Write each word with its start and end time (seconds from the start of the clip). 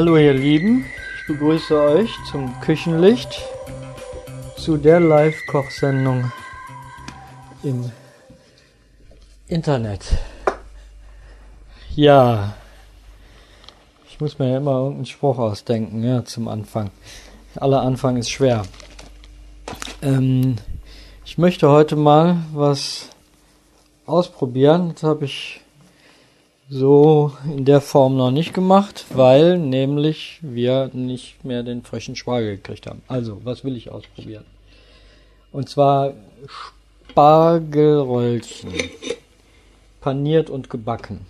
Hallo 0.00 0.16
ihr 0.16 0.32
Lieben, 0.32 0.86
ich 1.20 1.26
begrüße 1.26 1.78
euch 1.78 2.10
zum 2.30 2.58
Küchenlicht 2.62 3.42
zu 4.56 4.78
der 4.78 4.98
Live-Kochsendung 4.98 6.32
im 7.62 7.92
Internet. 9.46 10.16
Ja, 11.94 12.54
ich 14.08 14.18
muss 14.22 14.38
mir 14.38 14.52
ja 14.52 14.56
immer 14.56 14.70
irgendeinen 14.70 15.04
Spruch 15.04 15.36
ausdenken, 15.36 16.02
ja, 16.02 16.24
zum 16.24 16.48
Anfang. 16.48 16.90
Aller 17.56 17.82
Anfang 17.82 18.16
ist 18.16 18.30
schwer. 18.30 18.62
Ähm, 20.00 20.56
ich 21.26 21.36
möchte 21.36 21.68
heute 21.68 21.96
mal 21.96 22.38
was 22.54 23.10
ausprobieren. 24.06 24.92
Das 24.94 25.02
habe 25.02 25.26
ich 25.26 25.60
so 26.70 27.32
in 27.44 27.64
der 27.64 27.80
Form 27.80 28.16
noch 28.16 28.30
nicht 28.30 28.54
gemacht, 28.54 29.04
weil 29.10 29.58
nämlich 29.58 30.38
wir 30.40 30.88
nicht 30.92 31.44
mehr 31.44 31.64
den 31.64 31.82
frischen 31.82 32.14
Spargel 32.14 32.56
gekriegt 32.56 32.86
haben. 32.86 33.02
Also, 33.08 33.40
was 33.44 33.64
will 33.64 33.76
ich 33.76 33.90
ausprobieren? 33.90 34.44
Und 35.50 35.68
zwar 35.68 36.14
Spargelröllchen. 37.10 38.72
Paniert 40.00 40.48
und 40.48 40.70
gebacken. 40.70 41.26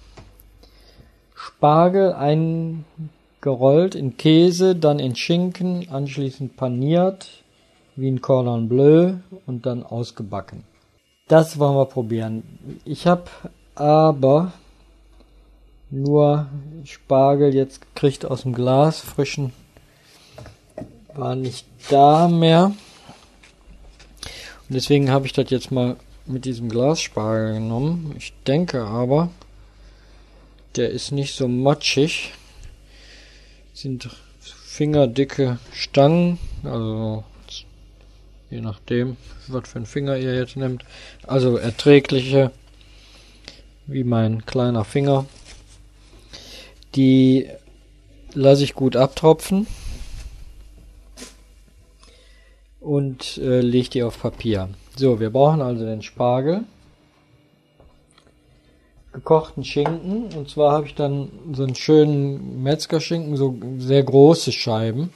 Spargel 1.35 2.13
eingerollt 2.13 3.95
in 3.95 4.19
Käse, 4.19 4.77
dann 4.77 4.99
in 4.99 5.17
Schinken, 5.17 5.89
anschließend 5.91 6.57
paniert, 6.57 7.43
wie 7.97 8.11
ein 8.11 8.21
Cordon 8.21 8.69
Bleu 8.69 9.15
und 9.47 9.65
dann 9.65 9.83
ausgebacken. 9.83 10.65
Das 11.29 11.59
wollen 11.59 11.77
wir 11.77 11.87
probieren. 11.87 12.43
Ich 12.85 13.07
habe 13.07 13.25
aber 13.75 14.53
nur 15.91 16.49
Spargel 16.85 17.55
jetzt 17.55 17.81
gekriegt 17.81 18.25
aus 18.25 18.43
dem 18.43 18.53
Glas, 18.53 19.01
frischen 19.01 19.53
war 21.15 21.35
nicht 21.35 21.67
da 21.89 22.29
mehr. 22.29 22.73
Und 24.69 24.75
deswegen 24.75 25.11
habe 25.11 25.27
ich 25.27 25.33
das 25.33 25.51
jetzt 25.51 25.71
mal 25.71 25.97
mit 26.27 26.45
diesem 26.45 26.69
Glasspargel 26.69 27.55
genommen. 27.55 28.15
Ich 28.17 28.33
denke 28.47 28.83
aber, 28.83 29.31
der 30.77 30.91
ist 30.91 31.11
nicht 31.11 31.35
so 31.35 31.49
matschig. 31.49 32.33
Sind 33.75 34.09
fingerdicke 34.41 35.59
Stangen, 35.73 36.39
also 36.63 37.25
je 38.51 38.61
nachdem, 38.61 39.17
was 39.49 39.69
für 39.69 39.81
ein 39.81 39.87
Finger 39.87 40.17
ihr 40.17 40.35
jetzt 40.35 40.57
nehmt. 40.57 40.85
Also 41.27 41.57
erträgliche, 41.57 42.53
wie 43.87 44.05
mein 44.05 44.47
kleiner 44.47 44.85
Finger. 44.85 45.27
Die 46.95 47.49
lasse 48.35 48.65
ich 48.65 48.75
gut 48.75 48.97
abtropfen 48.97 49.67
und 52.81 53.39
äh, 53.39 53.61
lege 53.61 53.91
die 53.91 54.03
auf 54.03 54.21
Papier. 54.21 54.69
So, 54.97 55.21
wir 55.21 55.31
brauchen 55.31 55.61
also 55.61 55.85
den 55.85 56.03
Spargel, 56.03 56.65
gekochten 59.13 59.65
Schinken 59.65 60.33
und 60.37 60.49
zwar 60.49 60.73
habe 60.73 60.87
ich 60.87 60.95
dann 60.95 61.31
so 61.53 61.65
einen 61.65 61.75
schönen 61.75 62.63
Metzgerschinken, 62.63 63.37
so 63.37 63.57
sehr 63.79 64.03
große 64.03 64.53
Scheiben, 64.53 65.11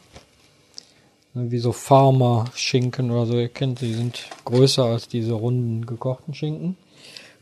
wie 1.33 1.59
so 1.59 1.73
Farmer-Schinken 1.73 3.11
oder 3.11 3.27
so. 3.27 3.39
Ihr 3.39 3.49
kennt, 3.49 3.81
die 3.81 3.95
sind 3.95 4.21
größer 4.45 4.85
als 4.85 5.09
diese 5.09 5.33
runden 5.33 5.87
gekochten 5.87 6.35
Schinken. 6.35 6.77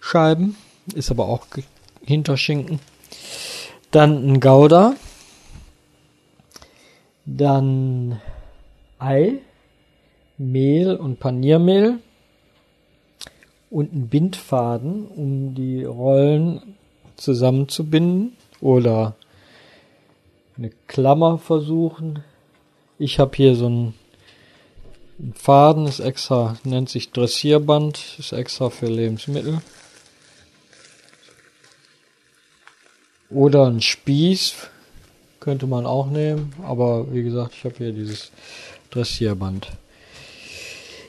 Scheiben, 0.00 0.56
ist 0.94 1.10
aber 1.10 1.27
auch 1.28 1.47
Hinterschinken. 2.04 2.81
Dann 3.92 4.26
ein 4.26 4.41
Gouda. 4.41 4.94
Dann 7.26 8.20
Ei, 8.98 9.34
Mehl 10.38 10.97
und 10.97 11.20
Paniermehl 11.20 11.98
und 13.70 13.92
ein 13.92 14.08
Bindfaden, 14.08 15.06
um 15.06 15.54
die 15.54 15.84
Rollen 15.84 16.75
zusammenzubinden 17.16 18.32
oder 18.62 19.14
eine 20.56 20.70
Klammer 20.86 21.36
versuchen. 21.36 22.25
Ich 22.98 23.19
habe 23.19 23.36
hier 23.36 23.54
so 23.54 23.66
einen 23.66 23.94
Faden, 25.34 25.86
ist 25.86 26.00
extra, 26.00 26.56
nennt 26.64 26.88
sich 26.88 27.12
Dressierband, 27.12 28.16
ist 28.19 28.32
extra 28.32 28.70
für 28.70 28.86
Lebensmittel. 28.86 29.60
Oder 33.32 33.66
ein 33.66 33.81
Spieß 33.81 34.54
könnte 35.41 35.66
man 35.66 35.87
auch 35.87 36.06
nehmen, 36.06 36.54
aber 36.62 37.12
wie 37.12 37.22
gesagt, 37.22 37.54
ich 37.54 37.65
habe 37.65 37.75
hier 37.78 37.93
dieses 37.93 38.31
Dressierband. 38.91 39.69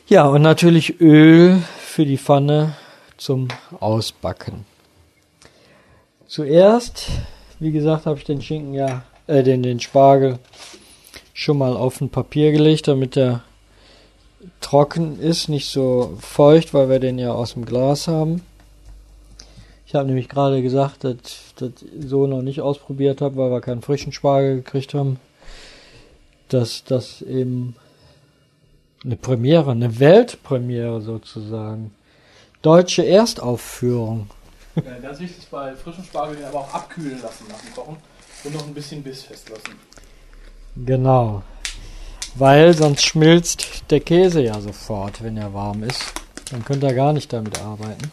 Ja, 0.08 0.26
und 0.28 0.42
natürlich 0.42 1.00
Öl 1.02 1.62
für 1.80 2.06
die 2.06 2.18
Pfanne 2.18 2.76
zum 3.18 3.50
Ausbacken. 3.80 4.66
Zuerst, 6.28 7.10
wie 7.60 7.72
gesagt, 7.72 8.06
habe 8.06 8.18
ich 8.18 8.26
den 8.26 8.42
Schinken 8.42 8.74
ja, 8.74 9.04
äh, 9.28 9.44
den, 9.44 9.62
den 9.62 9.80
Spargel 9.80 10.40
schon 11.34 11.58
mal 11.58 11.76
auf 11.76 12.02
ein 12.02 12.10
Papier 12.10 12.52
gelegt, 12.52 12.88
damit 12.88 13.16
der 13.16 13.44
trocken 14.62 15.20
ist, 15.20 15.50
nicht 15.50 15.70
so 15.70 16.18
feucht, 16.20 16.74
weil 16.74 16.90
wir 16.90 17.00
den 17.00 17.20
ja 17.20 17.32
aus 17.32 17.54
dem 17.54 17.66
Glas 17.66 18.08
haben. 18.08 18.42
Ich 19.94 19.96
habe 19.96 20.08
nämlich 20.08 20.28
gerade 20.28 20.64
gesagt, 20.64 21.04
dass 21.04 21.14
ich 21.22 21.54
das 21.56 21.70
so 22.00 22.26
noch 22.26 22.42
nicht 22.42 22.62
ausprobiert 22.62 23.22
habe, 23.22 23.36
weil 23.36 23.52
wir 23.52 23.62
keinen 23.62 23.84
frischen 23.84 24.12
Spargel 24.12 24.56
gekriegt 24.56 24.96
haben. 24.96 25.20
Dass 26.50 26.84
das 26.84 27.22
eben 27.22 27.76
eine 29.06 29.18
Premiere, 29.18 29.70
eine 29.70 30.00
Weltpremiere 30.00 31.00
sozusagen. 31.00 31.94
Deutsche 32.64 33.06
Erstaufführung. 33.06 34.32
Ja, 34.78 34.98
ganz 35.00 35.20
wichtig 35.20 35.48
bei 35.52 35.76
frischem 35.76 36.06
Spargel 36.06 36.38
den 36.38 36.46
aber 36.46 36.62
auch 36.62 36.74
abkühlen 36.74 37.22
lassen 37.22 37.46
nach 37.48 37.62
dem 37.62 37.76
Kochen 37.76 37.98
und 38.46 38.54
noch 38.56 38.66
ein 38.66 38.74
bisschen 38.74 39.04
bissfest 39.04 39.48
lassen. 39.50 39.78
Genau. 40.76 41.44
Weil 42.34 42.74
sonst 42.74 43.06
schmilzt 43.06 43.92
der 43.92 44.00
Käse 44.00 44.42
ja 44.42 44.60
sofort, 44.60 45.22
wenn 45.22 45.38
er 45.38 45.54
warm 45.54 45.84
ist. 45.84 46.02
Dann 46.50 46.66
könnt 46.66 46.84
ihr 46.84 46.96
gar 46.96 47.14
nicht 47.14 47.32
damit 47.32 47.62
arbeiten. 47.62 48.12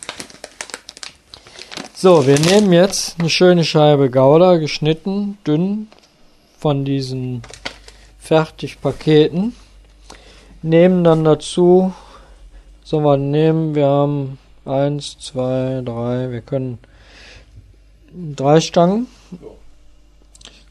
So, 2.02 2.26
wir 2.26 2.38
nehmen 2.38 2.72
jetzt 2.72 3.20
eine 3.20 3.28
schöne 3.28 3.62
Scheibe 3.62 4.08
Gouda, 4.08 4.56
geschnitten, 4.56 5.36
dünn, 5.46 5.88
von 6.58 6.86
diesen 6.86 7.42
Fertigpaketen. 8.18 9.54
Nehmen 10.62 11.04
dann 11.04 11.24
dazu, 11.24 11.92
sollen 12.84 13.04
wir 13.04 13.18
nehmen, 13.18 13.74
wir 13.74 13.84
haben 13.84 14.38
eins, 14.64 15.18
zwei, 15.18 15.82
drei, 15.84 16.30
wir 16.30 16.40
können 16.40 16.78
drei 18.34 18.62
Stangen. 18.62 19.06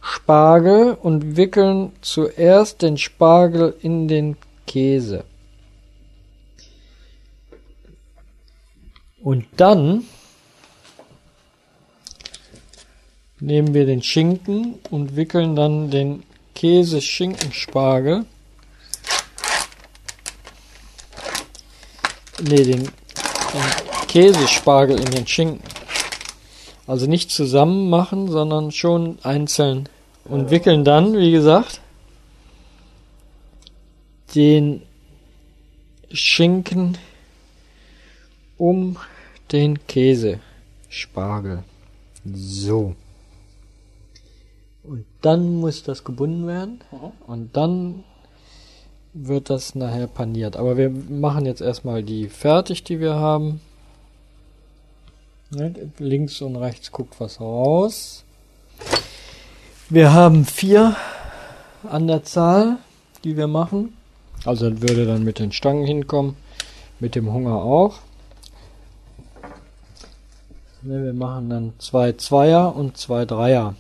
Spargel 0.01 0.97
und 1.00 1.38
wickeln 1.38 1.91
zuerst 2.01 2.81
den 2.81 2.97
Spargel 2.97 3.75
in 3.84 4.07
den 4.07 4.35
Käse. 4.66 5.25
Und 9.22 9.45
dann 9.57 10.06
nehmen 13.39 13.73
wir 13.73 13.85
den 13.85 14.03
Schinken 14.03 14.75
und 14.89 15.16
wickeln 15.16 15.55
dann 15.55 15.89
den 15.89 16.23
Käse-Schinkenspargel. 16.55 18.25
Ne, 22.41 22.56
den, 22.56 22.83
den 22.83 22.91
Käsespargel 24.07 25.00
in 25.00 25.12
den 25.12 25.27
Schinken. 25.27 25.62
Also 26.88 27.06
nicht 27.06 27.31
zusammen 27.31 27.89
machen, 27.89 28.30
sondern 28.30 28.71
schon 28.71 29.19
einzeln. 29.24 29.88
Und 30.25 30.50
wickeln 30.50 30.83
dann, 30.83 31.18
wie 31.18 31.31
gesagt, 31.31 31.81
den 34.36 34.81
Schinken 36.12 36.97
um 38.57 38.97
den 39.51 39.86
Käsespargel. 39.88 41.63
So. 42.25 42.95
Und 44.89 45.06
dann 45.21 45.57
muss 45.57 45.83
das 45.83 46.03
gebunden 46.03 46.47
werden. 46.47 46.80
Und 47.27 47.56
dann 47.56 48.03
wird 49.13 49.51
das 49.51 49.75
nachher 49.75 50.07
paniert. 50.07 50.57
Aber 50.57 50.77
wir 50.77 50.89
machen 50.89 51.45
jetzt 51.45 51.62
erstmal 51.62 52.01
die 52.01 52.27
fertig, 52.27 52.83
die 52.86 53.00
wir 53.00 53.13
haben. 53.13 53.62
Links 56.00 56.41
und 56.41 56.56
rechts 56.56 56.91
guckt 56.91 57.19
was 57.19 57.39
raus. 57.39 58.24
Wir 59.89 60.12
haben 60.12 60.44
vier 60.44 60.95
an 61.88 62.07
der 62.07 62.24
Zahl, 62.24 62.77
die 63.24 63.38
wir 63.38 63.47
machen. 63.47 63.94
Also 64.44 64.71
das 64.71 64.81
würde 64.81 65.06
dann 65.06 65.24
mit 65.24 65.38
den 65.38 65.51
Stangen 65.51 65.86
hinkommen. 65.86 66.36
Mit 67.00 67.13
dem 67.13 67.31
Hunger 67.31 67.57
auch. 67.57 68.00
Ne, 70.81 71.03
Wir 71.03 71.13
machen 71.13 71.51
dann 71.51 71.74
zwei 71.77 72.13
Zweier 72.13 72.75
und 72.75 72.97
zwei 72.97 73.25
Dreier. 73.25 73.75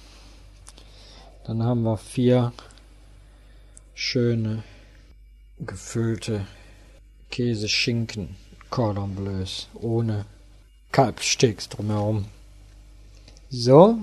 Dann 1.49 1.63
haben 1.63 1.81
wir 1.81 1.97
vier 1.97 2.53
schöne 3.95 4.61
gefüllte 5.57 6.45
Käse-Schinken 7.31 8.35
Cordon 8.69 9.15
Bleus 9.15 9.67
ohne 9.73 10.27
Kalbsticks 10.91 11.67
drumherum. 11.67 12.25
So. 13.49 13.97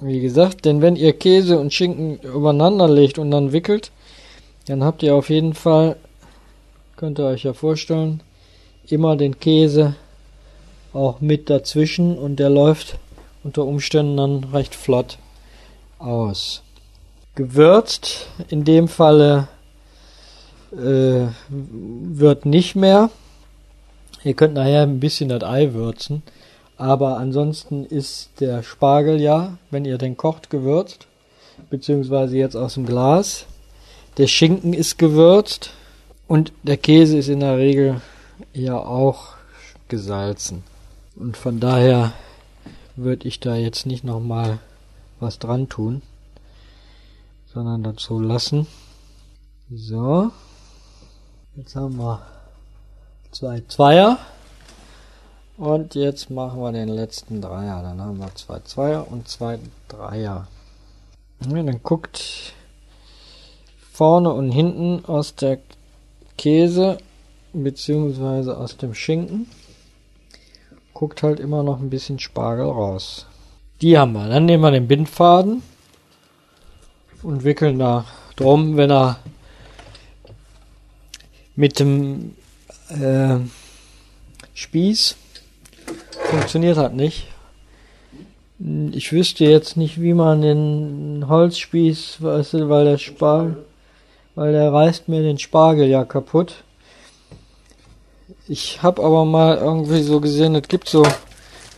Wie 0.00 0.20
gesagt, 0.20 0.66
denn 0.66 0.82
wenn 0.82 0.96
ihr 0.96 1.14
Käse 1.14 1.58
und 1.58 1.72
Schinken 1.72 2.18
übereinander 2.18 2.90
legt 2.90 3.18
und 3.18 3.30
dann 3.30 3.52
wickelt, 3.52 3.90
dann 4.66 4.84
habt 4.84 5.02
ihr 5.02 5.14
auf 5.14 5.30
jeden 5.30 5.54
Fall, 5.54 5.96
könnt 6.96 7.18
ihr 7.18 7.24
euch 7.24 7.44
ja 7.44 7.54
vorstellen, 7.54 8.22
immer 8.86 9.16
den 9.16 9.40
Käse 9.40 9.96
auch 10.92 11.22
mit 11.22 11.48
dazwischen 11.48 12.18
und 12.18 12.36
der 12.36 12.50
läuft 12.50 12.98
unter 13.44 13.64
Umständen 13.64 14.18
dann 14.18 14.44
recht 14.52 14.74
flott 14.74 15.16
aus. 15.98 16.62
Gewürzt, 17.34 18.26
in 18.48 18.64
dem 18.64 18.88
Falle 18.88 19.48
äh, 20.72 21.26
wird 21.48 22.46
nicht 22.46 22.74
mehr. 22.74 23.10
Ihr 24.24 24.34
könnt 24.34 24.54
nachher 24.54 24.82
ein 24.82 25.00
bisschen 25.00 25.28
das 25.28 25.44
Ei 25.44 25.72
würzen, 25.72 26.22
aber 26.76 27.18
ansonsten 27.18 27.84
ist 27.84 28.30
der 28.40 28.62
Spargel 28.62 29.20
ja, 29.20 29.56
wenn 29.70 29.84
ihr 29.84 29.98
den 29.98 30.16
kocht, 30.16 30.50
gewürzt, 30.50 31.06
beziehungsweise 31.70 32.36
jetzt 32.36 32.56
aus 32.56 32.74
dem 32.74 32.86
Glas. 32.86 33.46
Der 34.16 34.26
Schinken 34.26 34.72
ist 34.72 34.98
gewürzt 34.98 35.70
und 36.26 36.52
der 36.64 36.76
Käse 36.76 37.18
ist 37.18 37.28
in 37.28 37.40
der 37.40 37.56
Regel 37.56 38.00
ja 38.52 38.76
auch 38.76 39.34
gesalzen. 39.88 40.64
Und 41.14 41.36
von 41.36 41.60
daher 41.60 42.12
würde 42.96 43.28
ich 43.28 43.40
da 43.40 43.56
jetzt 43.56 43.86
nicht 43.86 44.04
nochmal 44.04 44.58
was 45.20 45.38
dran 45.38 45.68
tun, 45.68 46.02
sondern 47.46 47.82
dazu 47.82 48.20
lassen. 48.20 48.66
So. 49.70 50.30
Jetzt 51.56 51.76
haben 51.76 51.96
wir 51.96 52.22
zwei 53.32 53.62
Zweier. 53.68 54.18
Und 55.56 55.96
jetzt 55.96 56.30
machen 56.30 56.60
wir 56.60 56.70
den 56.70 56.88
letzten 56.88 57.40
Dreier. 57.40 57.82
Dann 57.82 58.00
haben 58.00 58.18
wir 58.18 58.32
zwei 58.36 58.60
Zweier 58.60 59.10
und 59.10 59.28
zwei 59.28 59.58
Dreier. 59.88 60.46
Ja, 61.40 61.62
dann 61.62 61.82
guckt 61.82 62.52
vorne 63.92 64.32
und 64.32 64.52
hinten 64.52 65.04
aus 65.04 65.34
der 65.34 65.58
Käse 66.36 66.98
beziehungsweise 67.52 68.56
aus 68.56 68.76
dem 68.76 68.94
Schinken 68.94 69.48
guckt 70.94 71.22
halt 71.22 71.38
immer 71.38 71.62
noch 71.62 71.80
ein 71.80 71.90
bisschen 71.90 72.18
Spargel 72.18 72.66
raus. 72.66 73.26
Die 73.80 73.96
haben 73.96 74.12
wir. 74.12 74.28
Dann 74.28 74.46
nehmen 74.46 74.62
wir 74.62 74.70
den 74.72 74.88
Bindfaden 74.88 75.62
und 77.22 77.44
wickeln 77.44 77.78
da 77.78 78.04
drum, 78.36 78.76
wenn 78.76 78.90
er 78.90 79.18
mit 81.54 81.78
dem 81.78 82.34
äh, 82.88 83.36
Spieß 84.54 85.16
funktioniert 86.30 86.76
hat 86.76 86.94
nicht. 86.94 87.28
Ich 88.90 89.12
wüsste 89.12 89.44
jetzt 89.44 89.76
nicht, 89.76 90.00
wie 90.00 90.14
man 90.14 90.42
den 90.42 91.28
Holzspieß, 91.28 92.20
weißt 92.20 92.54
du, 92.54 92.68
weil 92.68 92.84
der 92.84 92.98
Spargel, 92.98 93.64
weil 94.34 94.52
der 94.52 94.72
reißt 94.72 95.08
mir 95.08 95.22
den 95.22 95.38
Spargel 95.38 95.86
ja 95.86 96.04
kaputt. 96.04 96.64
Ich 98.48 98.82
habe 98.82 99.04
aber 99.04 99.24
mal 99.24 99.58
irgendwie 99.58 100.02
so 100.02 100.20
gesehen, 100.20 100.56
es 100.56 100.66
gibt 100.66 100.88
so 100.88 101.04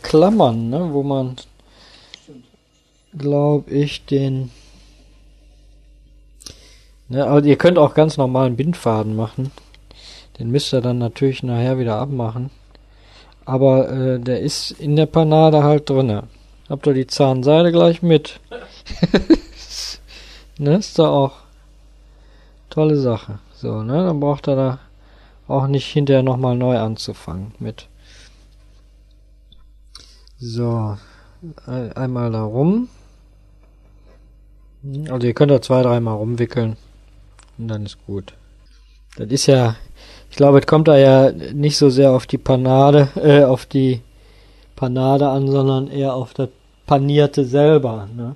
Klammern, 0.01 0.69
ne, 0.69 0.89
wo 0.91 1.03
man, 1.03 1.35
glaube 3.17 3.71
ich, 3.71 4.05
den 4.05 4.51
Ne, 7.11 7.27
aber 7.27 7.43
ihr 7.43 7.57
könnt 7.57 7.77
auch 7.77 7.93
ganz 7.93 8.15
normalen 8.15 8.55
Bindfaden 8.55 9.17
machen. 9.17 9.51
Den 10.39 10.49
müsst 10.49 10.73
ihr 10.73 10.79
dann 10.79 10.97
natürlich 10.97 11.43
nachher 11.43 11.77
wieder 11.77 11.97
abmachen. 11.97 12.51
Aber 13.43 13.91
äh, 13.91 14.17
der 14.17 14.39
ist 14.39 14.71
in 14.71 14.95
der 14.95 15.07
Panade 15.07 15.61
halt 15.61 15.89
drinne. 15.89 16.29
Habt 16.69 16.87
ihr 16.87 16.93
die 16.93 17.07
Zahnseide 17.07 17.73
gleich 17.73 18.01
mit? 18.01 18.39
ne, 20.57 20.77
ist 20.77 20.97
da 20.99 21.09
auch 21.09 21.33
tolle 22.69 22.95
Sache. 22.95 23.39
So, 23.55 23.83
ne, 23.83 24.05
dann 24.05 24.21
braucht 24.21 24.47
er 24.47 24.55
da 24.55 24.79
auch 25.49 25.67
nicht 25.67 25.87
hinterher 25.87 26.23
nochmal 26.23 26.55
neu 26.55 26.77
anzufangen 26.77 27.53
mit. 27.59 27.89
So, 30.39 30.95
einmal 31.65 32.31
da 32.31 32.43
rum. 32.43 32.87
Also 35.09 35.27
ihr 35.27 35.33
könnt 35.33 35.51
da 35.51 35.61
zwei, 35.61 35.83
dreimal 35.83 36.15
rumwickeln 36.15 36.77
und 37.57 37.67
dann 37.67 37.85
ist 37.85 37.97
gut. 38.05 38.33
Das 39.17 39.29
ist 39.29 39.45
ja 39.45 39.75
ich 40.31 40.37
glaube, 40.37 40.59
es 40.59 40.65
kommt 40.65 40.87
da 40.87 40.97
ja 40.97 41.31
nicht 41.31 41.77
so 41.77 41.89
sehr 41.89 42.11
auf 42.11 42.25
die 42.25 42.37
Panade, 42.37 43.09
äh, 43.15 43.43
auf 43.43 43.65
die 43.65 43.99
Panade 44.77 45.27
an, 45.27 45.51
sondern 45.51 45.89
eher 45.89 46.13
auf 46.13 46.33
das 46.33 46.47
Panierte 46.87 47.43
selber. 47.43 48.07
Ne? 48.15 48.35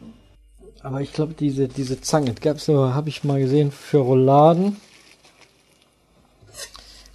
Aber 0.84 1.00
ich 1.00 1.14
glaube, 1.14 1.34
diese, 1.34 1.70
diese 1.70 2.02
Zange, 2.02 2.34
gab 2.34 2.60
so, 2.60 2.94
habe 2.94 3.08
ich 3.08 3.24
mal 3.24 3.40
gesehen, 3.40 3.72
für 3.72 4.00
Rouladen 4.00 4.76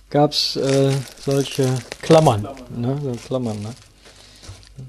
gab 0.09 0.33
es 0.33 0.57
äh, 0.57 0.93
solche 1.21 1.69
Klammern, 2.01 2.49
ne? 2.75 2.99
So 3.01 3.13
Klammern, 3.13 3.61
ne? 3.61 3.75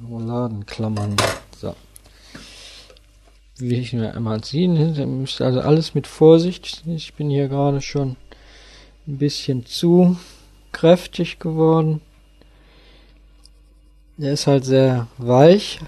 Rouladenklammern. 0.09 1.17
Will 3.61 3.79
ich 3.79 3.93
mir 3.93 4.15
einmal 4.15 4.41
ziehen. 4.41 4.75
Also 5.39 5.61
alles 5.61 5.93
mit 5.93 6.07
Vorsicht. 6.07 6.81
Ich 6.87 7.13
bin 7.13 7.29
hier 7.29 7.47
gerade 7.47 7.79
schon 7.79 8.15
ein 9.07 9.17
bisschen 9.19 9.67
zu 9.67 10.17
kräftig 10.71 11.37
geworden. 11.37 12.01
Der 14.17 14.33
ist 14.33 14.47
halt 14.47 14.65
sehr 14.65 15.07
weich. 15.17 15.79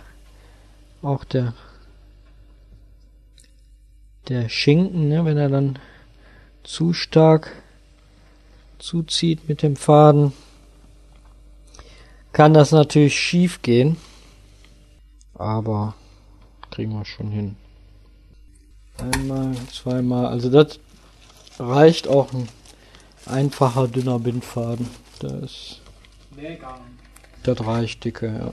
Auch 1.02 1.24
der 1.24 1.54
der 4.30 4.50
Schinken, 4.50 5.10
ne, 5.10 5.26
wenn 5.26 5.38
er 5.38 5.50
dann 5.50 5.80
zu 6.64 6.94
stark 6.94 7.52
zuzieht 8.78 9.50
mit 9.50 9.64
dem 9.64 9.76
Faden, 9.76 10.32
kann 12.32 12.54
das 12.54 12.72
natürlich 12.72 13.20
schief 13.20 13.62
gehen. 13.62 13.98
Aber 15.34 15.96
kriegen 16.72 16.94
wir 16.94 17.06
schon 17.06 17.32
hin. 17.32 17.58
Einmal, 18.98 19.56
zweimal, 19.72 20.28
also 20.28 20.50
das 20.50 20.80
reicht 21.60 22.08
auch 22.08 22.32
ein 22.34 22.48
einfacher, 23.26 23.88
dünner 23.88 24.20
Bindfaden. 24.20 24.88
Das, 25.20 25.80
das 27.44 27.66
reicht 27.66 28.04
dicke, 28.04 28.28
ja. 28.28 28.52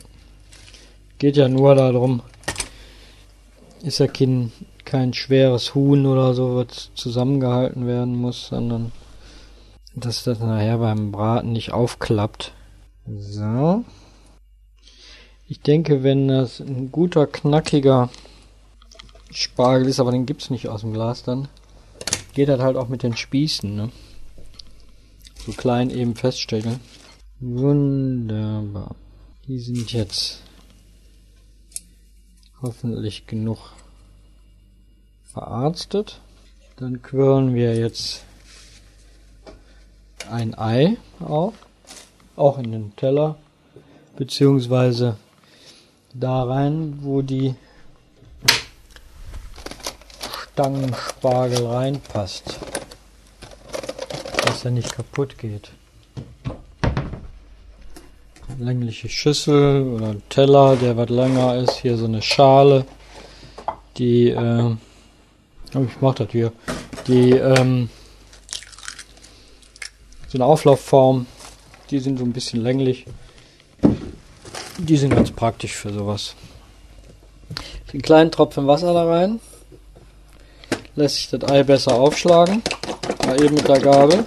Geht 1.19 1.37
ja 1.37 1.49
nur 1.49 1.75
darum, 1.75 2.23
ist 3.83 3.99
ja 3.99 4.07
kein, 4.07 4.53
kein 4.85 5.13
schweres 5.13 5.75
Huhn 5.75 6.07
oder 6.07 6.35
so, 6.35 6.57
was 6.57 6.91
zusammengehalten 6.95 7.87
werden 7.87 8.15
muss, 8.17 8.49
sondern 8.49 8.93
dass 9.95 10.25
das 10.25 10.39
nachher 10.41 10.79
beim 10.79 11.13
Braten 11.13 11.53
nicht 11.53 11.73
aufklappt. 11.73 12.53
So. 13.07 13.85
Ich 15.49 15.61
denke, 15.61 16.03
wenn 16.03 16.29
das 16.29 16.61
ein 16.61 16.93
guter, 16.93 17.27
knackiger 17.27 18.09
Spargel 19.31 19.89
ist, 19.89 20.01
aber 20.01 20.13
den 20.13 20.27
gibt's 20.27 20.51
nicht 20.51 20.69
aus 20.69 20.81
dem 20.81 20.93
Glas 20.93 21.23
dann, 21.23 21.49
geht 22.35 22.49
das 22.49 22.61
halt 22.61 22.77
auch 22.77 22.89
mit 22.89 23.03
den 23.03 23.17
Spießen, 23.17 23.75
ne? 23.75 23.91
so 25.47 25.53
klein 25.53 25.91
eben 25.91 26.15
feststecken. 26.15 26.81
Wunderbar. 27.41 28.95
Die 29.47 29.59
sind 29.59 29.93
jetzt 29.93 30.43
hoffentlich 32.61 33.27
genug 33.27 33.73
verarztet. 35.33 36.21
Dann 36.77 37.03
quirlen 37.03 37.55
wir 37.55 37.75
jetzt 37.75 38.25
ein 40.31 40.57
Ei 40.57 40.97
auf, 41.21 41.55
auch 42.37 42.59
in 42.59 42.73
den 42.73 42.97
Teller, 42.97 43.37
beziehungsweise 44.17 45.17
da 46.15 46.43
rein, 46.45 46.99
wo 47.03 47.23
die 47.23 47.55
Stangenspargel 50.53 51.67
reinpasst 51.67 52.59
dass 54.61 54.67
er 54.67 54.73
nicht 54.73 54.95
kaputt 54.95 55.39
geht. 55.39 55.71
Längliche 58.59 59.09
Schüssel 59.09 59.85
oder 59.85 60.17
Teller, 60.29 60.77
der 60.77 60.99
was 60.99 61.09
länger 61.09 61.57
ist. 61.57 61.77
Hier 61.77 61.97
so 61.97 62.05
eine 62.05 62.21
Schale, 62.21 62.85
die, 63.97 64.29
äh, 64.29 64.77
oh, 65.75 65.87
ich 65.89 66.01
mach 66.03 66.15
das 66.15 66.33
hier, 66.33 66.53
die, 67.07 67.31
ähm, 67.31 67.89
so 70.29 70.37
eine 70.37 70.45
Auflaufform, 70.45 71.25
die 71.89 72.01
sind 72.01 72.19
so 72.19 72.25
ein 72.27 72.35
bisschen 72.35 72.61
länglich. 72.61 73.07
Die 74.77 74.97
sind 74.99 75.15
ganz 75.15 75.31
praktisch 75.31 75.73
für 75.73 75.91
sowas. 75.91 76.35
Den 77.95 78.03
kleinen 78.03 78.31
Tropfen 78.31 78.67
Wasser 78.67 78.93
da 78.93 79.07
rein. 79.07 79.41
Lässt 80.95 81.17
sich 81.17 81.31
das 81.31 81.51
Ei 81.51 81.63
besser 81.63 81.95
aufschlagen. 81.95 82.63
Mal 83.27 83.43
eben 83.43 83.55
mit 83.55 83.69
der 83.69 83.81
Gabel 83.81 84.25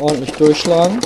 ordentlich 0.00 0.32
durchschlagen. 0.32 1.00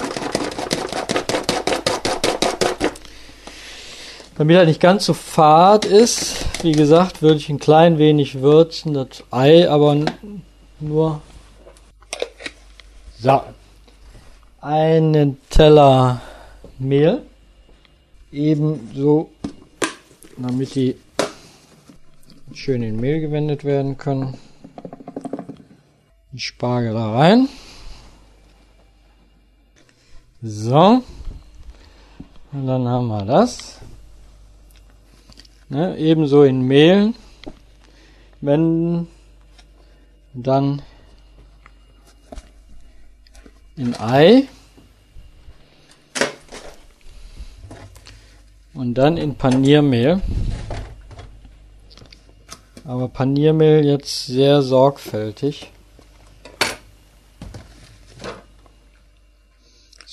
Damit 4.37 4.57
er 4.57 4.66
nicht 4.66 4.81
ganz 4.81 5.04
so 5.04 5.14
fad 5.14 5.85
ist, 5.85 6.45
wie 6.62 6.73
gesagt, 6.73 7.23
würde 7.23 7.37
ich 7.37 7.49
ein 7.49 7.61
klein 7.61 7.99
wenig 7.99 8.40
würzen, 8.40 8.95
das 8.95 9.23
Ei 9.31 9.71
aber 9.71 9.97
nur 10.81 11.21
so. 13.21 13.43
Einen 14.61 15.40
Teller 15.50 16.21
Mehl. 16.78 17.23
Ebenso, 18.33 19.31
damit 20.37 20.75
die 20.75 20.97
schön 22.52 22.83
in 22.83 23.00
Mehl 23.00 23.21
gewendet 23.21 23.64
werden 23.64 23.97
können. 23.97 24.37
Die 26.35 26.41
Spargel 26.41 26.95
da 26.95 27.12
rein. 27.12 27.49
So. 30.43 31.00
Und 32.50 32.67
dann 32.67 32.88
haben 32.88 33.07
wir 33.07 33.25
das. 33.25 33.79
Ne, 35.69 35.97
ebenso 35.97 36.43
in 36.43 36.62
Mehl 36.62 37.14
wenden. 38.41 39.07
Dann 40.33 40.83
in 43.76 43.95
Ei. 44.00 44.49
Und 48.73 48.95
dann 48.95 49.19
in 49.19 49.37
Paniermehl. 49.37 50.21
Aber 52.85 53.07
Paniermehl 53.07 53.85
jetzt 53.85 54.26
sehr 54.26 54.62
sorgfältig. 54.62 55.71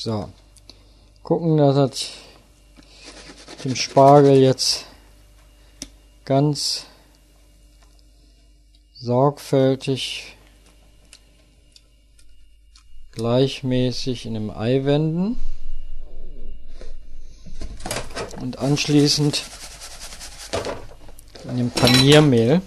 So. 0.04 0.30
Gucken, 1.22 1.58
dass 1.58 1.76
das 1.76 2.10
dem 3.64 3.76
Spargel 3.76 4.36
jetzt 4.42 4.88
ganz 6.26 6.88
sorgfältig 8.96 10.36
gleichmäßig 13.12 14.26
in 14.26 14.38
einem 14.38 14.50
Ei 14.50 14.86
wenden 14.86 15.38
und 18.42 18.58
anschließend 18.58 19.44
in 21.48 21.58
dem 21.58 21.70
Paniermehl 21.70 22.64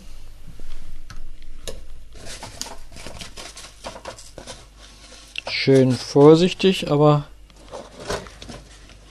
schön 5.65 5.93
vorsichtig, 5.93 6.91
aber 6.91 7.25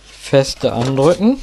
feste 0.06 0.72
andrücken. 0.72 1.40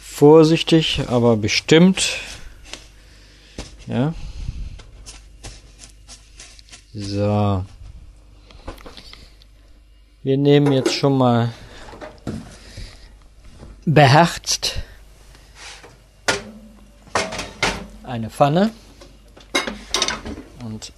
Vorsichtig, 0.00 1.02
aber 1.08 1.36
bestimmt. 1.36 2.18
Ja. 3.88 4.14
So. 6.94 7.64
Wir 10.22 10.38
nehmen 10.38 10.70
jetzt 10.70 10.94
schon 10.94 11.18
mal 11.18 11.52
beherzt 13.84 14.76
eine 18.04 18.30
Pfanne 18.30 18.70
und 20.64 20.92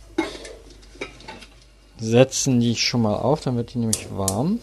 setzen 2.03 2.59
die 2.59 2.75
schon 2.75 3.03
mal 3.03 3.15
auf, 3.15 3.41
dann 3.43 3.57
wird 3.57 3.75
die 3.75 3.79
nämlich 3.79 4.09
warm. 4.17 4.59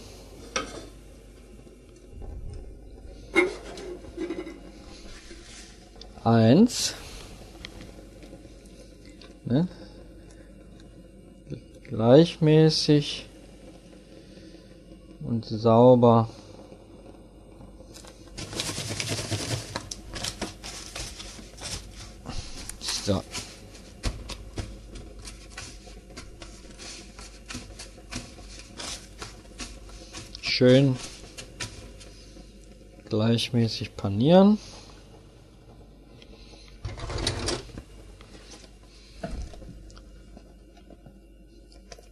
Eins. 6.23 6.93
Ne? 9.45 9.67
Gleichmäßig 11.83 13.25
und 15.21 15.45
sauber 15.45 16.27
So. 23.09 23.23
Schön 30.59 30.97
gleichmäßig 33.07 33.95
panieren. 33.95 34.57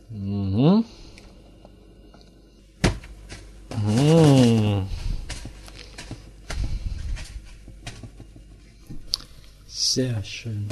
Mhm. 0.10 0.86
Mhm. 3.86 4.88
Sehr 9.68 10.24
schön. 10.24 10.70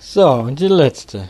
So, 0.00 0.30
und 0.30 0.58
die 0.58 0.68
letzte. 0.68 1.28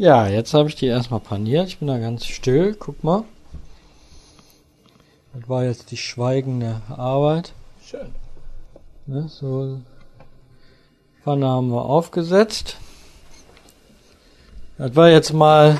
Ja, 0.00 0.26
jetzt 0.26 0.54
habe 0.54 0.70
ich 0.70 0.76
die 0.76 0.86
erstmal 0.86 1.20
paniert. 1.20 1.68
Ich 1.68 1.76
bin 1.76 1.88
da 1.88 1.98
ganz 1.98 2.24
still. 2.24 2.74
Guck 2.74 3.04
mal. 3.04 3.24
Das 5.34 5.46
war 5.46 5.64
jetzt 5.64 5.90
die 5.90 5.98
schweigende 5.98 6.80
Arbeit. 6.88 7.52
Schön. 7.84 8.14
Ne, 9.04 9.28
so. 9.28 9.78
Pfanne 11.22 11.46
haben 11.46 11.68
wir 11.68 11.84
aufgesetzt. 11.84 12.78
Das 14.78 14.96
war 14.96 15.10
jetzt 15.10 15.34
mal 15.34 15.76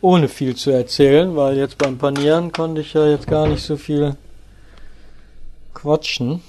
ohne 0.00 0.28
viel 0.28 0.54
zu 0.54 0.70
erzählen, 0.70 1.34
weil 1.34 1.56
jetzt 1.56 1.78
beim 1.78 1.98
Panieren 1.98 2.52
konnte 2.52 2.80
ich 2.80 2.94
ja 2.94 3.08
jetzt 3.08 3.26
gar 3.26 3.48
nicht 3.48 3.64
so 3.64 3.76
viel 3.76 4.16
quatschen. 5.74 6.44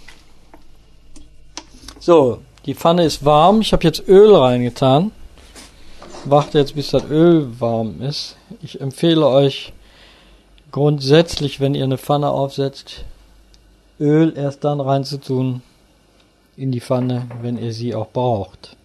So, 2.00 2.44
die 2.68 2.76
Pfanne 2.76 3.04
ist 3.04 3.26
warm. 3.26 3.62
Ich 3.62 3.74
habe 3.74 3.84
jetzt 3.84 4.08
Öl 4.08 4.36
reingetan. 4.36 5.12
Warte 6.26 6.60
jetzt, 6.60 6.76
bis 6.76 6.92
das 6.92 7.04
Öl 7.10 7.60
warm 7.60 8.02
ist. 8.02 8.38
Ich 8.62 8.80
empfehle 8.80 9.28
euch 9.28 9.74
grundsätzlich, 10.72 11.60
wenn 11.60 11.76
ihr 11.76 11.84
eine 11.84 11.98
Pfanne 11.98 12.30
aufsetzt, 12.30 13.04
Öl 14.00 14.34
erst 14.38 14.64
dann 14.64 14.80
reinzutun 14.80 15.62
in 16.56 16.72
die 16.72 16.80
Pfanne, 16.80 17.28
wenn 17.42 17.58
ihr 17.58 17.74
sie 17.74 17.94
auch 17.94 18.08
braucht. 18.08 18.78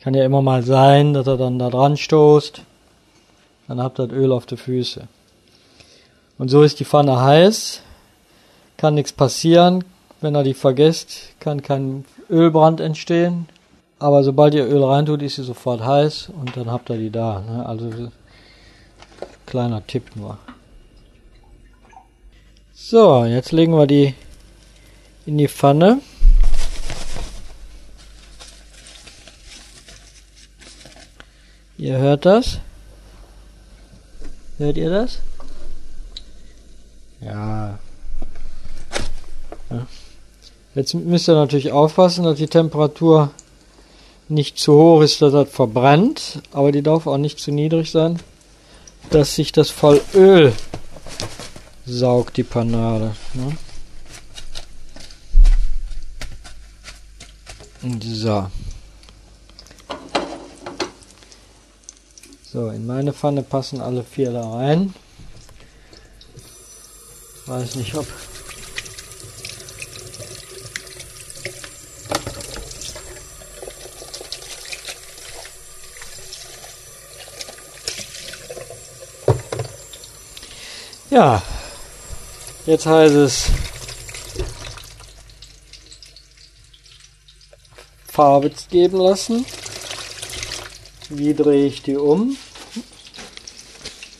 Kann 0.00 0.14
ja 0.14 0.24
immer 0.24 0.42
mal 0.42 0.64
sein, 0.64 1.14
dass 1.14 1.28
er 1.28 1.36
dann 1.36 1.60
da 1.60 1.70
dran 1.70 1.96
stoßt. 1.96 2.62
Dann 3.68 3.80
habt 3.80 4.00
ihr 4.00 4.08
das 4.08 4.16
Öl 4.16 4.32
auf 4.32 4.46
die 4.46 4.56
Füße. 4.56 5.06
Und 6.36 6.48
so 6.48 6.62
ist 6.62 6.80
die 6.80 6.84
Pfanne 6.84 7.20
heiß. 7.20 7.80
Kann 8.76 8.94
nichts 8.94 9.12
passieren. 9.12 9.84
Wenn 10.20 10.34
ihr 10.34 10.42
die 10.42 10.54
vergesst, 10.54 11.34
kann 11.38 11.62
kein 11.62 12.04
Ölbrand 12.28 12.80
entstehen. 12.80 13.48
Aber 13.98 14.22
sobald 14.22 14.54
ihr 14.54 14.66
Öl 14.66 14.84
reintut, 14.84 15.22
ist 15.22 15.36
sie 15.36 15.44
sofort 15.44 15.82
heiß 15.82 16.30
und 16.38 16.56
dann 16.56 16.70
habt 16.70 16.90
ihr 16.90 16.98
die 16.98 17.10
da. 17.10 17.40
Ne? 17.40 17.64
Also 17.64 17.90
kleiner 19.46 19.86
Tipp 19.86 20.14
nur. 20.16 20.38
So, 22.74 23.24
jetzt 23.24 23.52
legen 23.52 23.72
wir 23.72 23.86
die 23.86 24.14
in 25.24 25.38
die 25.38 25.48
Pfanne. 25.48 26.00
Ihr 31.78 31.98
hört 31.98 32.24
das? 32.26 32.58
Hört 34.58 34.76
ihr 34.76 34.90
das? 34.90 35.20
Ja. 37.20 37.78
ja. 39.70 39.86
Jetzt 40.74 40.94
müsst 40.94 41.28
ihr 41.28 41.34
natürlich 41.34 41.72
aufpassen, 41.72 42.24
dass 42.24 42.36
die 42.38 42.46
Temperatur 42.46 43.30
nicht 44.28 44.58
zu 44.58 44.74
hoch 44.74 45.02
ist, 45.02 45.22
dass 45.22 45.32
das 45.32 45.48
verbrennt, 45.48 46.42
aber 46.52 46.72
die 46.72 46.82
darf 46.82 47.06
auch 47.06 47.18
nicht 47.18 47.38
zu 47.38 47.52
niedrig 47.52 47.90
sein, 47.90 48.18
dass 49.10 49.34
sich 49.34 49.52
das 49.52 49.70
voll 49.70 50.00
Öl 50.14 50.52
saugt, 51.86 52.36
die 52.36 52.42
Panade. 52.42 53.14
Ne? 53.34 53.56
So. 58.02 58.46
So, 62.52 62.70
in 62.70 62.86
meine 62.86 63.12
Pfanne 63.12 63.42
passen 63.42 63.80
alle 63.80 64.02
vier 64.02 64.32
da 64.32 64.50
rein. 64.50 64.94
Weiß 67.46 67.76
nicht, 67.76 67.94
ob 67.94 68.06
Ja, 81.16 81.40
jetzt 82.66 82.84
heißt 82.84 83.14
es 83.14 83.46
Farbe 88.06 88.52
geben 88.68 88.98
lassen. 88.98 89.46
Wie 91.08 91.32
drehe 91.32 91.68
ich 91.68 91.80
die 91.80 91.96
um? 91.96 92.36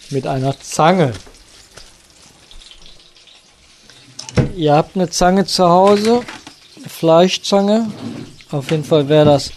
Mit 0.08 0.26
einer 0.26 0.58
Zange. 0.58 1.12
Ihr 4.56 4.72
habt 4.72 4.96
eine 4.96 5.10
Zange 5.10 5.44
zu 5.44 5.68
Hause, 5.68 6.22
Fleischzange. 6.88 7.92
Auf 8.50 8.70
jeden 8.70 8.84
Fall 8.84 9.06
wäre 9.10 9.26
das 9.26 9.52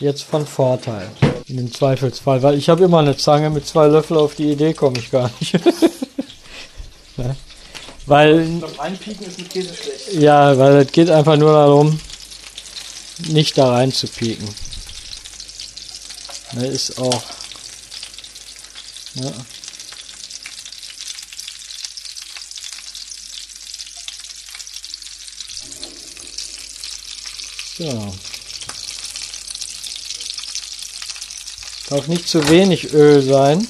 jetzt 0.00 0.24
von 0.24 0.44
Vorteil. 0.44 1.08
In 1.48 1.58
dem 1.58 1.72
Zweifelsfall, 1.72 2.42
weil 2.42 2.58
ich 2.58 2.68
habe 2.68 2.84
immer 2.84 2.98
eine 2.98 3.16
Zange 3.16 3.50
mit 3.50 3.66
zwei 3.66 3.86
Löffel, 3.86 4.16
auf 4.16 4.34
die 4.34 4.50
Idee 4.50 4.74
komme 4.74 4.98
ich 4.98 5.12
gar 5.12 5.30
nicht. 5.38 5.54
ne? 7.16 7.36
Weil. 8.06 8.44
Beim 8.44 8.80
Einpieken 8.80 9.26
ist 9.26 9.38
mit 9.38 9.50
Käse 9.50 9.74
schlecht. 9.74 10.14
Ja, 10.14 10.58
weil 10.58 10.78
es 10.78 10.90
geht 10.90 11.10
einfach 11.10 11.36
nur 11.36 11.52
darum, 11.52 12.00
nicht 13.28 13.56
da 13.56 13.70
rein 13.70 13.92
zu 13.92 14.08
pieken. 14.08 14.48
Ne, 16.52 16.66
ist 16.66 16.98
auch. 16.98 17.22
Ne? 19.14 19.32
So. 27.78 28.35
Darf 31.88 32.08
nicht 32.08 32.28
zu 32.28 32.48
wenig 32.48 32.92
Öl 32.92 33.22
sein. 33.22 33.66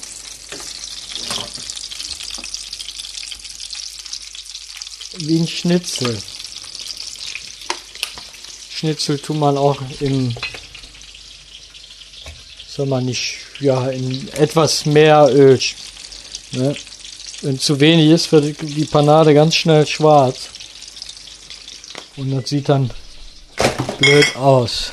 Wie 5.17 5.39
ein 5.39 5.47
Schnitzel. 5.47 6.17
Schnitzel 8.69 9.19
tut 9.19 9.37
man 9.37 9.57
auch 9.57 9.81
im, 9.99 10.35
soll 12.67 12.87
man 12.87 13.05
nicht, 13.05 13.37
ja, 13.59 13.87
in 13.89 14.27
etwas 14.33 14.85
mehr 14.85 15.27
Öl. 15.31 15.59
Ne? 16.51 16.75
Wenn 17.41 17.59
zu 17.59 17.79
wenig 17.79 18.09
ist, 18.09 18.31
wird 18.31 18.55
die 18.61 18.85
Panade 18.85 19.33
ganz 19.35 19.55
schnell 19.55 19.85
schwarz. 19.85 20.49
Und 22.15 22.31
das 22.31 22.49
sieht 22.49 22.69
dann 22.69 22.89
blöd 23.99 24.35
aus. 24.35 24.91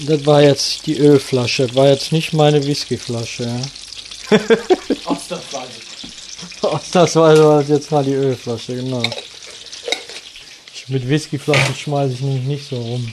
Das 0.00 0.26
war 0.26 0.42
jetzt 0.42 0.86
die 0.86 0.98
Ölflasche. 0.98 1.66
Das 1.66 1.76
war 1.76 1.88
jetzt 1.88 2.12
nicht 2.12 2.32
meine 2.32 2.64
Whiskyflasche. 2.64 3.44
Ja. 3.44 4.38
Ausnahmsweise. 5.04 5.80
Ausnahmsweise 6.62 7.44
war 7.44 7.60
das 7.60 7.68
jetzt 7.68 7.90
mal 7.90 8.04
die 8.04 8.12
Ölflasche, 8.12 8.76
genau. 8.76 9.02
Mit 10.90 11.06
Whiskyflaschen 11.06 11.74
schmeiße 11.74 12.14
ich 12.14 12.20
nämlich 12.20 12.44
nicht 12.44 12.68
so 12.68 12.76
rum. 12.76 13.12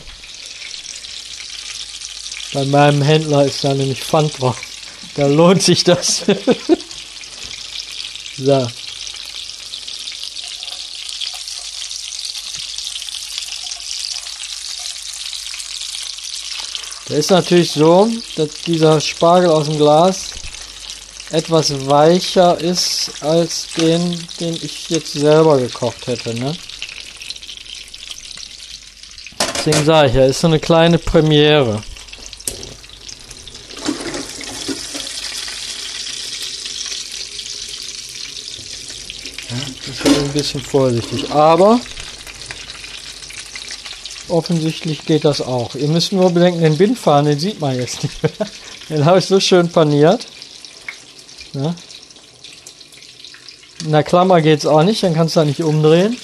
Bei 2.54 2.64
meinem 2.64 3.02
Händler 3.02 3.44
ist 3.44 3.66
da 3.66 3.74
nämlich 3.74 4.02
Pfand 4.02 4.40
drauf. 4.40 4.62
Da 5.16 5.28
lohnt 5.28 5.62
sich 5.62 5.84
das. 5.84 6.24
so. 8.38 8.68
Der 17.10 17.18
ist 17.18 17.30
natürlich 17.30 17.72
so, 17.72 18.10
dass 18.36 18.50
dieser 18.66 19.00
Spargel 19.00 19.50
aus 19.50 19.68
dem 19.68 19.78
Glas 19.78 20.32
etwas 21.30 21.88
weicher 21.88 22.60
ist 22.60 23.12
als 23.22 23.68
den, 23.78 24.28
den 24.40 24.56
ich 24.56 24.90
jetzt 24.90 25.14
selber 25.14 25.60
gekocht 25.60 26.08
hätte. 26.08 26.34
Ne? 26.34 26.56
Deswegen 29.58 29.86
sage 29.86 30.10
ich 30.10 30.16
ja, 30.16 30.26
ist 30.26 30.42
so 30.42 30.48
eine 30.48 30.60
kleine 30.60 30.98
Premiere. 30.98 31.84
Ja, 39.50 39.58
das 39.88 40.12
ist 40.12 40.18
ein 40.20 40.34
bisschen 40.34 40.62
vorsichtig, 40.62 41.32
aber 41.32 41.80
offensichtlich 44.30 45.06
geht 45.06 45.26
das 45.26 45.42
auch. 45.42 45.76
Ihr 45.76 45.88
müsst 45.88 46.12
nur 46.12 46.32
bedenken, 46.32 46.62
den 46.62 46.78
Bindfaden, 46.78 47.26
den 47.30 47.40
sieht 47.40 47.60
man 47.62 47.78
jetzt 47.78 48.04
nicht 48.04 48.22
mehr. 48.24 48.32
Den 48.90 49.04
habe 49.06 49.18
ich 49.18 49.26
so 49.26 49.40
schön 49.40 49.68
paniert. 49.70 50.28
Ja. 51.54 51.74
In 53.84 53.92
der 53.92 54.04
Klammer 54.04 54.42
geht 54.42 54.60
es 54.60 54.66
auch 54.68 54.84
nicht, 54.84 55.02
dann 55.02 55.16
kannst 55.16 55.36
du 55.36 55.40
da 55.40 55.46
nicht 55.46 55.64
umdrehen. 55.64 56.16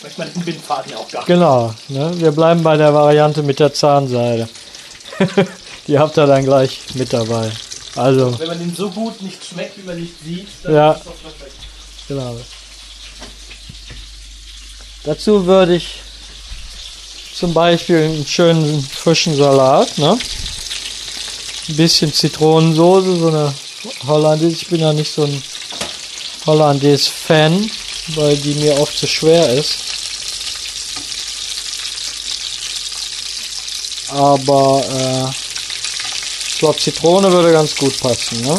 Schmeckt 0.00 0.18
man 0.18 0.32
den 0.32 0.44
Bindfaden 0.44 0.90
ja 0.92 0.98
auch 0.98 1.08
gar 1.08 1.20
nicht. 1.20 1.26
Genau, 1.28 1.74
ne? 1.88 2.12
wir 2.16 2.32
bleiben 2.32 2.62
bei 2.62 2.76
der 2.76 2.92
Variante 2.92 3.42
mit 3.42 3.60
der 3.60 3.72
Zahnseide. 3.72 4.48
Die 5.86 5.98
habt 5.98 6.16
ihr 6.18 6.26
dann 6.26 6.44
gleich 6.44 6.80
mit 6.94 7.12
dabei. 7.12 7.50
Also, 7.96 8.36
Wenn 8.38 8.48
man 8.48 8.58
den 8.58 8.74
so 8.74 8.90
gut 8.90 9.22
nicht 9.22 9.44
schmeckt, 9.44 9.78
wie 9.78 9.82
man 9.86 10.00
nicht 10.00 10.14
sieht, 10.24 10.48
dann 10.64 10.74
Ja. 10.74 10.92
ist 10.92 11.06
das 11.06 11.14
perfekt. 11.14 11.56
genau. 12.08 12.36
Dazu 15.04 15.44
würde 15.44 15.76
ich 15.76 16.00
zum 17.34 17.52
Beispiel 17.52 18.04
einen 18.04 18.26
schönen 18.26 18.82
frischen 18.82 19.36
Salat, 19.36 19.98
ne? 19.98 20.18
Ein 21.68 21.76
bisschen 21.76 22.10
Zitronensoße, 22.12 23.16
so 23.16 23.28
eine 23.28 23.54
Hollandaise. 24.06 24.56
Ich 24.56 24.66
bin 24.68 24.80
ja 24.80 24.94
nicht 24.94 25.12
so 25.12 25.24
ein 25.24 25.42
Hollandaise-Fan, 26.46 27.70
weil 28.14 28.36
die 28.38 28.54
mir 28.54 28.80
oft 28.80 28.96
zu 28.96 29.06
schwer 29.06 29.46
ist. 29.50 29.76
Aber 34.08 34.82
äh, 34.88 35.30
ich 36.48 36.58
glaube, 36.58 36.78
Zitrone 36.78 37.30
würde 37.30 37.52
ganz 37.52 37.74
gut 37.76 37.98
passen. 38.00 38.40
Ne? 38.40 38.56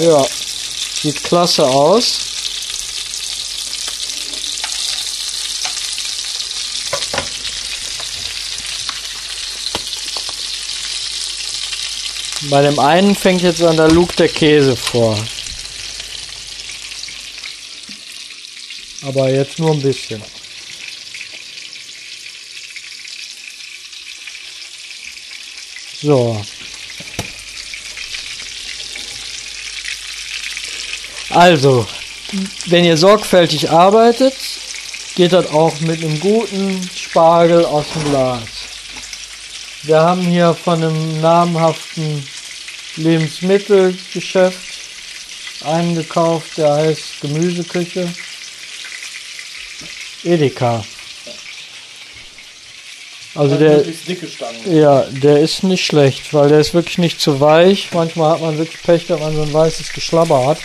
Ja, 0.00 0.24
sieht 1.02 1.24
klasse 1.24 1.66
aus. 1.66 2.25
Bei 12.48 12.62
dem 12.62 12.78
einen 12.78 13.16
fängt 13.16 13.42
jetzt 13.42 13.62
an 13.62 13.76
der 13.76 13.88
Lug 13.88 14.14
der 14.16 14.28
Käse 14.28 14.76
vor. 14.76 15.18
Aber 19.02 19.28
jetzt 19.28 19.58
nur 19.58 19.72
ein 19.72 19.82
bisschen. 19.82 20.22
So. 26.02 26.40
Also, 31.30 31.86
wenn 32.66 32.84
ihr 32.84 32.96
sorgfältig 32.96 33.70
arbeitet, 33.70 34.34
geht 35.16 35.32
das 35.32 35.46
auch 35.50 35.80
mit 35.80 36.02
einem 36.02 36.20
guten 36.20 36.88
Spargel 36.94 37.64
aus 37.64 37.86
dem 37.92 38.04
Glas. 38.04 38.42
Wir 39.82 40.00
haben 40.00 40.22
hier 40.22 40.54
von 40.54 40.82
einem 40.82 41.20
namhaften 41.20 42.26
Lebensmittelgeschäft 42.96 44.58
einen 45.64 45.94
gekauft, 45.94 46.58
der 46.58 46.72
heißt 46.72 47.20
Gemüseküche. 47.20 48.12
Edeka. 50.24 50.84
Also 53.34 53.56
der, 53.56 53.84
ja, 54.64 55.02
der 55.10 55.40
ist 55.40 55.62
nicht 55.62 55.84
schlecht, 55.84 56.32
weil 56.32 56.48
der 56.48 56.60
ist 56.60 56.72
wirklich 56.72 56.96
nicht 56.96 57.20
zu 57.20 57.38
weich. 57.38 57.88
Manchmal 57.92 58.32
hat 58.32 58.40
man 58.40 58.56
wirklich 58.56 58.82
Pech, 58.82 59.08
wenn 59.08 59.18
man 59.18 59.34
so 59.34 59.42
ein 59.42 59.52
weißes 59.52 59.92
Geschlabber 59.92 60.46
hat. 60.46 60.58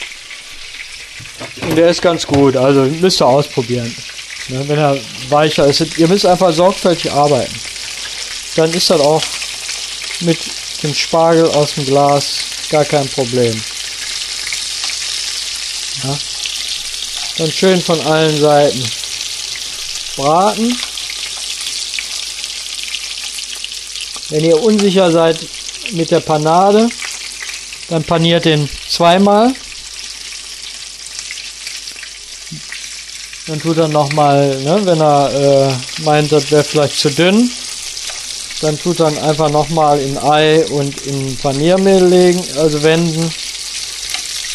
Und 1.62 1.76
der 1.76 1.90
ist 1.90 2.02
ganz 2.02 2.26
gut, 2.26 2.56
also 2.56 2.84
müsst 2.84 3.22
ihr 3.22 3.28
ausprobieren. 3.28 3.94
Ne, 4.48 4.68
wenn 4.68 4.78
er 4.78 4.98
weicher 5.30 5.68
ist. 5.68 5.98
Ihr 5.98 6.08
müsst 6.08 6.26
einfach 6.26 6.54
sorgfältig 6.54 7.12
arbeiten. 7.12 7.54
Dann 8.56 8.72
ist 8.74 8.90
das 8.90 9.02
auch 9.02 9.22
mit 10.22 10.40
dem 10.84 10.94
Spargel 10.94 11.50
aus 11.52 11.76
dem 11.76 11.86
Glas 11.86 12.38
gar 12.70 12.86
kein 12.86 13.08
Problem. 13.10 13.62
Ja. 16.04 16.18
Dann 17.38 17.52
schön 17.52 17.82
von 17.82 18.00
allen 18.02 18.38
Seiten 18.38 18.84
braten. 20.16 20.78
Wenn 24.30 24.46
ihr 24.46 24.62
unsicher 24.64 25.12
seid 25.12 25.38
mit 25.92 26.10
der 26.12 26.22
Panade, 26.22 26.88
dann 27.90 28.04
paniert 28.04 28.46
den 28.46 28.70
zweimal. 28.88 29.54
Dann 33.48 33.60
tut 33.60 33.78
er 33.78 33.90
nochmal, 33.90 34.56
ne, 34.62 34.80
wenn 34.86 35.02
er 35.02 35.34
äh, 35.34 36.04
meint, 36.04 36.32
das 36.32 36.50
wäre 36.52 36.64
vielleicht 36.64 36.98
zu 36.98 37.10
dünn, 37.10 37.52
dann 38.62 38.78
tut 38.78 39.00
er 39.00 39.08
einfach 39.24 39.50
nochmal 39.50 40.00
in 40.00 40.18
Ei 40.20 40.64
und 40.68 41.02
in 41.08 41.36
Paniermehl 41.38 42.06
legen, 42.06 42.42
also 42.58 42.82
wenden. 42.84 43.34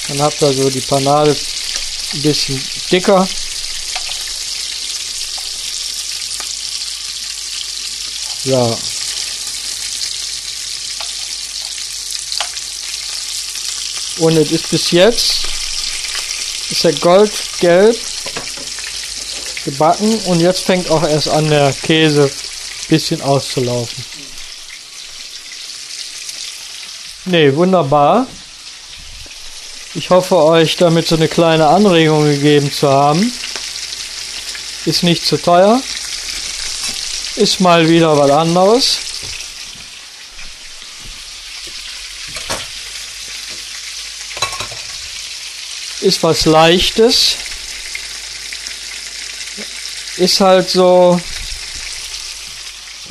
Dann 0.08 0.22
habt 0.22 0.40
ihr 0.42 0.52
so 0.52 0.70
die 0.70 0.80
Panade 0.80 1.36
ein 2.14 2.22
bisschen 2.22 2.62
dicker. 2.90 3.26
Ja. 8.44 8.78
Und 14.18 14.36
es 14.38 14.52
ist 14.52 14.70
bis 14.70 14.92
jetzt 14.92 15.32
ist 16.70 16.84
er 16.84 16.92
goldgelb 16.94 17.96
gebacken 19.64 20.14
und 20.26 20.40
jetzt 20.40 20.62
fängt 20.62 20.90
auch 20.90 21.02
erst 21.02 21.28
an 21.28 21.48
der 21.48 21.72
Käse 21.72 22.30
bisschen 22.88 23.20
auszulaufen. 23.22 24.04
Ne, 27.26 27.54
wunderbar. 27.56 28.26
Ich 29.94 30.10
hoffe 30.10 30.36
euch 30.36 30.76
damit 30.76 31.08
so 31.08 31.16
eine 31.16 31.28
kleine 31.28 31.68
Anregung 31.68 32.24
gegeben 32.24 32.72
zu 32.72 32.88
haben. 32.88 33.32
Ist 34.84 35.02
nicht 35.02 35.26
zu 35.26 35.36
teuer. 35.36 35.80
Ist 37.36 37.60
mal 37.60 37.88
wieder 37.88 38.16
was 38.16 38.30
anderes. 38.30 38.98
Ist 46.02 46.22
was 46.22 46.44
Leichtes 46.44 47.36
ist 50.16 50.40
halt 50.40 50.70
so 50.70 51.20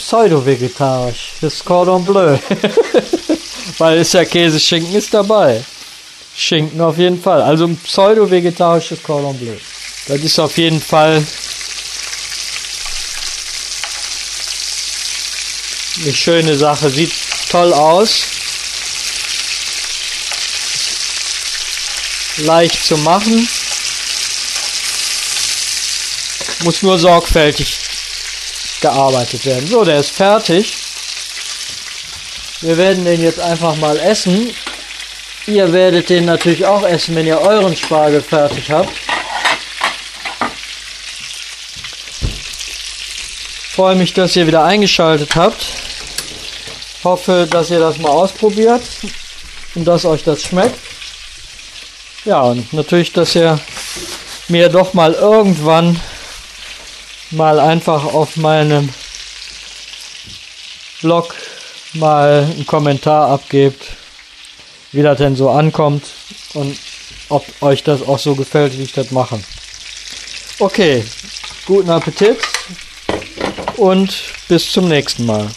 pseudo-vegetarisch. 0.05 1.33
Das 1.41 1.65
Cordon 1.65 2.05
Bleu. 2.05 2.37
Weil 3.79 3.97
ist 3.99 4.13
ja 4.13 4.23
Käse, 4.23 4.59
Schinken 4.59 4.93
ist 4.93 5.13
dabei. 5.13 5.63
Schinken 6.37 6.79
auf 6.79 6.97
jeden 6.97 7.21
Fall. 7.21 7.41
Also 7.41 7.65
ein 7.65 7.77
pseudo-vegetarisches 7.77 9.01
Cordon 9.01 9.37
Bleu. 9.37 9.55
Das 10.07 10.19
ist 10.19 10.37
auf 10.37 10.55
jeden 10.57 10.79
Fall 10.79 11.25
eine 16.03 16.13
schöne 16.13 16.55
Sache. 16.55 16.89
Sieht 16.89 17.11
toll 17.49 17.73
aus. 17.73 18.21
Leicht 22.37 22.85
zu 22.85 22.97
machen. 22.97 23.47
Muss 26.63 26.83
nur 26.83 26.99
sorgfältig 26.99 27.84
gearbeitet 28.81 29.45
werden. 29.45 29.67
So, 29.67 29.83
der 29.83 29.99
ist 29.99 30.11
fertig. 30.11 30.77
Wir 32.61 32.77
werden 32.77 33.05
den 33.05 33.21
jetzt 33.21 33.39
einfach 33.39 33.75
mal 33.75 33.97
essen. 33.97 34.53
Ihr 35.47 35.71
werdet 35.71 36.09
den 36.09 36.25
natürlich 36.25 36.65
auch 36.65 36.83
essen, 36.83 37.15
wenn 37.15 37.27
ihr 37.27 37.39
euren 37.39 37.75
Spargel 37.75 38.21
fertig 38.21 38.71
habt. 38.71 38.89
Freue 43.75 43.95
mich, 43.95 44.13
dass 44.13 44.35
ihr 44.35 44.47
wieder 44.47 44.63
eingeschaltet 44.63 45.35
habt. 45.35 45.65
Hoffe, 47.03 47.47
dass 47.49 47.69
ihr 47.69 47.79
das 47.79 47.97
mal 47.99 48.09
ausprobiert 48.09 48.81
und 49.75 49.85
dass 49.85 50.05
euch 50.05 50.23
das 50.23 50.43
schmeckt. 50.43 50.79
Ja, 52.23 52.41
und 52.41 52.73
natürlich, 52.73 53.11
dass 53.11 53.35
ihr 53.35 53.59
mir 54.47 54.69
doch 54.69 54.93
mal 54.93 55.13
irgendwann 55.13 55.99
mal 57.35 57.59
einfach 57.59 58.05
auf 58.05 58.37
meinem 58.37 58.89
Blog 61.01 61.35
mal 61.93 62.43
einen 62.43 62.65
Kommentar 62.65 63.29
abgebt, 63.29 63.83
wie 64.91 65.01
das 65.01 65.17
denn 65.17 65.35
so 65.35 65.49
ankommt 65.49 66.03
und 66.53 66.77
ob 67.29 67.45
euch 67.61 67.83
das 67.83 68.01
auch 68.01 68.19
so 68.19 68.35
gefällt, 68.35 68.77
wie 68.77 68.83
ich 68.83 68.93
das 68.93 69.11
mache. 69.11 69.39
Okay, 70.59 71.03
guten 71.65 71.89
Appetit 71.89 72.37
und 73.77 74.13
bis 74.47 74.71
zum 74.71 74.87
nächsten 74.87 75.25
Mal. 75.25 75.49